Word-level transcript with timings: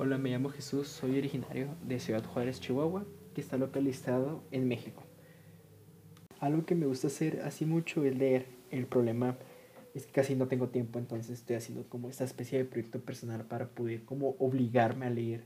Hola, 0.00 0.16
me 0.16 0.30
llamo 0.30 0.50
Jesús, 0.50 0.86
soy 0.86 1.18
originario 1.18 1.74
de 1.82 1.98
Ciudad 1.98 2.24
Juárez, 2.24 2.60
Chihuahua, 2.60 3.04
que 3.34 3.40
está 3.40 3.56
localizado 3.56 4.44
en 4.52 4.68
México. 4.68 5.02
Algo 6.38 6.64
que 6.64 6.76
me 6.76 6.86
gusta 6.86 7.08
hacer 7.08 7.42
así 7.42 7.66
mucho 7.66 8.04
es 8.04 8.16
leer. 8.16 8.46
El 8.70 8.86
problema 8.86 9.36
es 9.94 10.06
que 10.06 10.12
casi 10.12 10.36
no 10.36 10.46
tengo 10.46 10.68
tiempo, 10.68 11.00
entonces 11.00 11.40
estoy 11.40 11.56
haciendo 11.56 11.88
como 11.88 12.08
esta 12.08 12.22
especie 12.22 12.58
de 12.58 12.64
proyecto 12.64 13.00
personal 13.00 13.44
para 13.46 13.70
poder 13.70 14.04
como 14.04 14.36
obligarme 14.38 15.04
a 15.04 15.10
leer. 15.10 15.42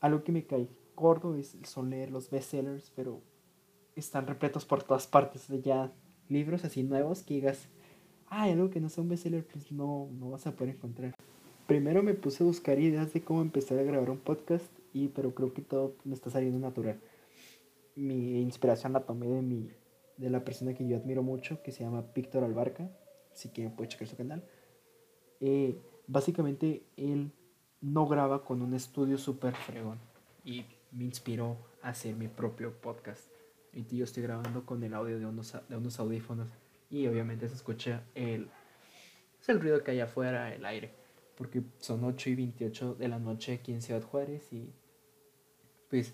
Algo 0.00 0.24
que 0.24 0.32
me 0.32 0.46
cae 0.46 0.66
gordo 0.96 1.36
es, 1.36 1.56
son 1.62 1.90
leer 1.90 2.10
los 2.10 2.28
bestsellers, 2.28 2.90
pero 2.96 3.20
están 3.94 4.26
repletos 4.26 4.64
por 4.64 4.82
todas 4.82 5.06
partes. 5.06 5.46
De 5.46 5.62
ya 5.62 5.92
libros 6.28 6.64
así 6.64 6.82
nuevos 6.82 7.22
que 7.22 7.34
digas, 7.34 7.68
ah, 8.26 8.46
algo 8.46 8.68
que 8.68 8.80
no 8.80 8.88
sea 8.88 9.04
un 9.04 9.10
bestseller, 9.10 9.46
pues 9.46 9.70
no, 9.70 10.08
no 10.18 10.30
vas 10.30 10.44
a 10.48 10.56
poder 10.56 10.74
encontrar. 10.74 11.14
Primero 11.70 12.02
me 12.02 12.14
puse 12.14 12.42
a 12.42 12.46
buscar 12.46 12.80
ideas 12.80 13.12
de 13.12 13.22
cómo 13.22 13.42
empezar 13.42 13.78
a 13.78 13.84
grabar 13.84 14.10
un 14.10 14.18
podcast, 14.18 14.66
y, 14.92 15.06
pero 15.06 15.36
creo 15.36 15.54
que 15.54 15.62
todo 15.62 15.94
me 16.02 16.14
está 16.14 16.28
saliendo 16.28 16.58
natural. 16.58 16.98
Mi 17.94 18.40
inspiración 18.40 18.92
la 18.92 19.06
tomé 19.06 19.28
de, 19.28 19.40
mi, 19.40 19.70
de 20.16 20.30
la 20.30 20.44
persona 20.44 20.74
que 20.74 20.88
yo 20.88 20.96
admiro 20.96 21.22
mucho, 21.22 21.62
que 21.62 21.70
se 21.70 21.84
llama 21.84 22.04
Víctor 22.12 22.42
Albarca, 22.42 22.90
si 23.34 23.50
quieren 23.50 23.76
pueden 23.76 23.88
checar 23.88 24.08
su 24.08 24.16
canal. 24.16 24.42
Eh, 25.38 25.80
básicamente 26.08 26.82
él 26.96 27.30
no 27.80 28.08
graba 28.08 28.44
con 28.44 28.62
un 28.62 28.74
estudio 28.74 29.16
súper 29.16 29.54
fregón 29.54 30.00
y 30.44 30.64
me 30.90 31.04
inspiró 31.04 31.56
a 31.82 31.90
hacer 31.90 32.16
mi 32.16 32.26
propio 32.26 32.80
podcast. 32.80 33.30
Y 33.72 33.84
yo 33.96 34.02
estoy 34.02 34.24
grabando 34.24 34.66
con 34.66 34.82
el 34.82 34.92
audio 34.92 35.20
de 35.20 35.26
unos, 35.26 35.56
de 35.68 35.76
unos 35.76 36.00
audífonos 36.00 36.48
y 36.90 37.06
obviamente 37.06 37.48
se 37.48 37.54
escucha 37.54 38.02
el, 38.16 38.48
el 39.46 39.60
ruido 39.60 39.84
que 39.84 39.92
hay 39.92 40.00
afuera, 40.00 40.52
el 40.52 40.64
aire 40.64 40.99
porque 41.40 41.62
son 41.78 42.04
8 42.04 42.28
y 42.28 42.34
28 42.34 42.96
de 42.96 43.08
la 43.08 43.18
noche 43.18 43.54
aquí 43.54 43.72
en 43.72 43.80
Ciudad 43.80 44.02
Juárez 44.02 44.52
y 44.52 44.68
pues 45.88 46.12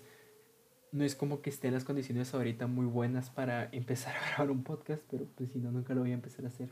no 0.93 1.03
es 1.03 1.15
como 1.15 1.41
que 1.41 1.49
estén 1.49 1.73
las 1.73 1.83
condiciones 1.83 2.33
ahorita 2.33 2.67
muy 2.67 2.85
buenas 2.85 3.29
para 3.29 3.67
empezar 3.73 4.15
a 4.15 4.25
grabar 4.29 4.51
un 4.51 4.63
podcast, 4.63 5.03
pero 5.11 5.25
pues 5.35 5.51
si 5.51 5.59
no, 5.59 5.69
nunca 5.69 5.93
lo 5.93 5.99
voy 5.99 6.11
a 6.11 6.13
empezar 6.13 6.45
a 6.45 6.47
hacer. 6.47 6.69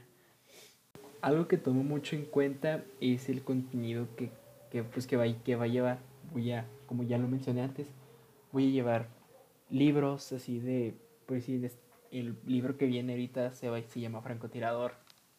Algo 1.20 1.50
que 1.50 1.58
tomo 1.58 1.84
mucho 1.84 2.16
en 2.16 2.24
cuenta 2.24 2.82
es 3.02 3.28
el 3.28 3.44
contenido 3.44 4.08
que, 4.16 4.32
que 4.72 4.84
pues 4.84 5.06
que 5.06 5.18
va, 5.18 5.26
que 5.44 5.58
va 5.58 5.66
a 5.66 5.68
llevar. 5.68 6.00
Voy 6.32 6.54
a, 6.54 6.66
como 6.86 7.04
ya 7.04 7.18
lo 7.18 7.28
mencioné 7.28 7.62
antes, 7.62 7.88
voy 8.54 8.70
a 8.70 8.72
llevar 8.72 9.10
libros 9.70 10.32
así 10.32 10.62
de, 10.62 10.96
pues 11.26 11.44
sí, 11.44 11.62
el 12.10 12.38
libro 12.46 12.78
que 12.78 12.86
viene 12.86 13.12
ahorita 13.12 13.52
se, 13.52 13.70
va, 13.70 13.82
se 13.82 14.00
llama 14.00 14.22
Francotirador 14.22 14.94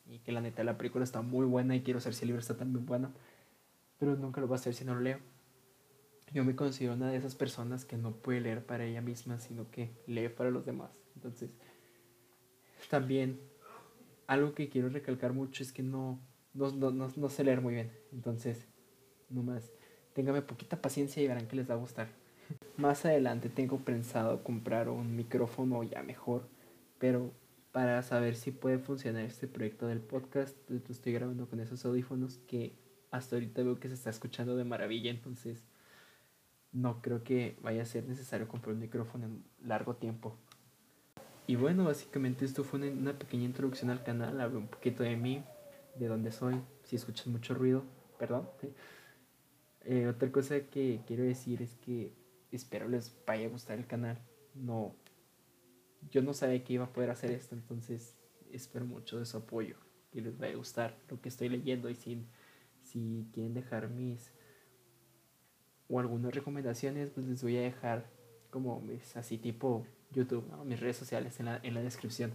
y 0.08 0.20
que 0.20 0.32
la 0.32 0.40
neta 0.40 0.64
la 0.64 0.78
película 0.78 1.04
está 1.04 1.22
muy 1.22 1.46
buena 1.46 1.74
y 1.74 1.82
quiero 1.82 2.00
saber 2.00 2.14
si 2.14 2.24
el 2.24 2.28
libro 2.28 2.40
está 2.40 2.56
también 2.56 2.86
bueno, 2.86 3.12
pero 3.98 4.16
nunca 4.16 4.40
lo 4.40 4.46
voy 4.46 4.54
a 4.54 4.60
hacer 4.60 4.74
si 4.74 4.84
no 4.84 4.94
lo 4.94 5.00
leo. 5.00 5.18
Yo 6.32 6.44
me 6.44 6.56
considero 6.56 6.94
una 6.94 7.10
de 7.10 7.16
esas 7.16 7.34
personas 7.34 7.84
que 7.84 7.96
no 7.96 8.12
puede 8.12 8.40
leer 8.40 8.64
para 8.64 8.84
ella 8.84 9.00
misma, 9.00 9.38
sino 9.38 9.70
que 9.70 9.90
lee 10.06 10.28
para 10.28 10.50
los 10.50 10.66
demás. 10.66 10.90
Entonces, 11.14 11.50
también 12.90 13.40
algo 14.26 14.54
que 14.54 14.68
quiero 14.68 14.88
recalcar 14.88 15.32
mucho 15.32 15.62
es 15.62 15.72
que 15.72 15.82
no, 15.82 16.18
no, 16.52 16.70
no, 16.70 16.90
no, 16.92 17.28
sé 17.28 17.44
leer 17.44 17.60
muy 17.60 17.74
bien. 17.74 17.92
Entonces, 18.12 18.66
nomás, 19.30 19.70
téngame 20.14 20.42
poquita 20.42 20.80
paciencia 20.80 21.22
y 21.22 21.28
verán 21.28 21.46
que 21.46 21.56
les 21.56 21.68
va 21.68 21.74
a 21.74 21.78
gustar. 21.78 22.08
Más 22.76 23.04
adelante 23.04 23.48
tengo 23.48 23.78
pensado 23.78 24.42
comprar 24.42 24.88
un 24.88 25.16
micrófono 25.16 25.82
ya 25.84 26.02
mejor, 26.02 26.48
pero 26.98 27.32
para 27.76 28.02
saber 28.02 28.36
si 28.36 28.52
puede 28.52 28.78
funcionar 28.78 29.24
este 29.24 29.46
proyecto 29.46 29.86
del 29.86 30.00
podcast. 30.00 30.56
Estoy 30.88 31.12
grabando 31.12 31.46
con 31.46 31.60
esos 31.60 31.84
audífonos 31.84 32.38
que 32.48 32.74
hasta 33.10 33.36
ahorita 33.36 33.62
veo 33.62 33.78
que 33.78 33.88
se 33.88 33.92
está 33.92 34.08
escuchando 34.08 34.56
de 34.56 34.64
maravilla, 34.64 35.10
entonces 35.10 35.62
no 36.72 37.02
creo 37.02 37.22
que 37.22 37.58
vaya 37.60 37.82
a 37.82 37.84
ser 37.84 38.08
necesario 38.08 38.48
comprar 38.48 38.72
un 38.72 38.80
micrófono 38.80 39.26
en 39.26 39.44
largo 39.62 39.94
tiempo. 39.94 40.38
Y 41.46 41.56
bueno, 41.56 41.84
básicamente 41.84 42.46
esto 42.46 42.64
fue 42.64 42.80
una, 42.80 43.12
pequeña 43.12 43.44
introducción 43.44 43.90
al 43.90 44.02
canal, 44.02 44.40
hablé 44.40 44.56
un 44.56 44.68
poquito 44.68 45.02
de 45.02 45.14
mí, 45.16 45.44
de 45.96 46.08
dónde 46.08 46.32
soy, 46.32 46.58
si 46.82 46.96
escuchas 46.96 47.26
mucho 47.26 47.52
ruido, 47.52 47.84
perdón. 48.18 48.48
Eh, 49.84 50.06
otra 50.06 50.32
cosa 50.32 50.60
que 50.60 51.02
quiero 51.06 51.24
decir 51.24 51.60
es 51.60 51.74
que 51.74 52.14
espero 52.50 52.88
les 52.88 53.14
vaya 53.26 53.48
a 53.48 53.50
gustar 53.50 53.76
el 53.76 53.86
canal, 53.86 54.18
no 54.54 54.94
yo 56.10 56.22
no 56.22 56.34
sabía 56.34 56.62
que 56.62 56.74
iba 56.74 56.84
a 56.84 56.92
poder 56.92 57.10
hacer 57.10 57.30
esto, 57.30 57.54
entonces 57.54 58.16
espero 58.52 58.84
mucho 58.84 59.18
de 59.18 59.26
su 59.26 59.36
apoyo, 59.36 59.76
que 60.12 60.20
les 60.20 60.38
vaya 60.38 60.54
a 60.54 60.56
gustar 60.56 60.96
lo 61.08 61.20
que 61.20 61.28
estoy 61.28 61.48
leyendo 61.48 61.90
y 61.90 61.94
si, 61.94 62.24
si 62.82 63.28
quieren 63.32 63.54
dejar 63.54 63.88
mis 63.88 64.32
o 65.88 66.00
algunas 66.00 66.34
recomendaciones, 66.34 67.10
pues 67.10 67.26
les 67.26 67.42
voy 67.42 67.56
a 67.56 67.60
dejar 67.60 68.10
como 68.50 68.80
mis, 68.80 69.16
así 69.16 69.38
tipo 69.38 69.86
YouTube, 70.12 70.44
mis 70.64 70.80
redes 70.80 70.96
sociales 70.96 71.38
en 71.40 71.46
la, 71.46 71.60
en 71.62 71.74
la 71.74 71.82
descripción 71.82 72.32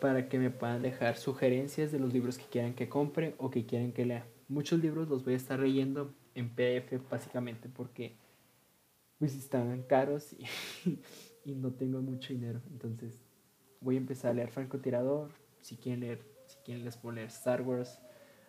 para 0.00 0.28
que 0.28 0.38
me 0.38 0.50
puedan 0.50 0.82
dejar 0.82 1.16
sugerencias 1.16 1.92
de 1.92 1.98
los 1.98 2.12
libros 2.12 2.38
que 2.38 2.44
quieran 2.44 2.74
que 2.74 2.88
compre 2.88 3.34
o 3.38 3.50
que 3.50 3.64
quieran 3.66 3.92
que 3.92 4.04
lea. 4.04 4.26
Muchos 4.48 4.80
libros 4.80 5.08
los 5.08 5.24
voy 5.24 5.34
a 5.34 5.36
estar 5.36 5.58
leyendo 5.58 6.14
en 6.34 6.50
PDF 6.50 7.08
básicamente 7.10 7.68
porque 7.68 8.16
pues 9.18 9.34
están 9.34 9.82
caros 9.84 10.34
y, 10.34 10.44
y 11.44 11.54
no 11.54 11.72
tengo 11.72 12.00
mucho 12.00 12.32
dinero. 12.32 12.60
Entonces 12.70 13.24
voy 13.80 13.96
a 13.96 13.98
empezar 13.98 14.30
a 14.30 14.34
leer 14.34 14.50
Francotirador. 14.50 15.30
Si 15.60 15.76
quieren 15.76 16.00
leer, 16.00 16.22
si 16.46 16.56
quieren 16.64 16.84
les 16.84 16.96
puedo 16.96 17.18
Star 17.20 17.62
Wars, 17.62 18.00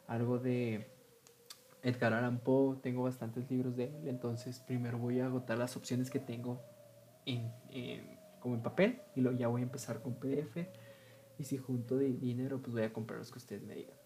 algo 0.08 0.40
de 0.40 0.88
Edgar 1.84 2.14
Allan. 2.14 2.42
Tengo 2.82 3.04
bastantes 3.04 3.50
libros 3.50 3.76
de 3.76 3.86
él. 3.86 4.08
Entonces 4.08 4.60
primero 4.60 4.98
voy 4.98 5.20
a 5.20 5.26
agotar 5.26 5.58
las 5.58 5.76
opciones 5.78 6.10
que 6.10 6.20
tengo 6.20 6.62
en, 7.26 7.52
como 8.40 8.56
en 8.56 8.62
papel 8.62 9.02
y 9.16 9.22
luego 9.22 9.38
ya 9.38 9.48
voy 9.48 9.62
a 9.62 9.66
empezar 9.66 10.02
con 10.02 10.16
PDF. 10.16 10.58
Y 11.38 11.44
si 11.44 11.58
junto 11.58 11.98
de 11.98 12.14
dinero, 12.14 12.62
pues 12.62 12.74
voy 12.74 12.84
a 12.84 12.94
comprar 12.94 13.20
los 13.20 13.32
que 13.32 13.40
ustedes 13.40 13.64
me 13.64 13.76
digan. 13.76 14.05